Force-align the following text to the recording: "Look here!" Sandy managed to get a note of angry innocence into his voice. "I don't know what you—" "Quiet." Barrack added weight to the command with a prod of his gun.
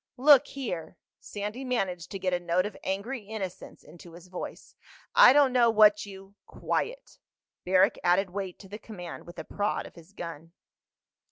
"Look 0.17 0.47
here!" 0.47 0.97
Sandy 1.19 1.63
managed 1.63 2.09
to 2.09 2.17
get 2.17 2.33
a 2.33 2.39
note 2.39 2.65
of 2.65 2.75
angry 2.83 3.21
innocence 3.27 3.83
into 3.83 4.13
his 4.13 4.29
voice. 4.29 4.73
"I 5.13 5.31
don't 5.31 5.53
know 5.53 5.69
what 5.69 6.07
you—" 6.07 6.33
"Quiet." 6.47 7.19
Barrack 7.65 7.99
added 8.03 8.31
weight 8.31 8.57
to 8.61 8.67
the 8.67 8.79
command 8.79 9.27
with 9.27 9.37
a 9.37 9.43
prod 9.43 9.85
of 9.85 9.93
his 9.93 10.11
gun. 10.13 10.53